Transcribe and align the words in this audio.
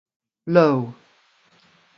Low. 0.47 0.95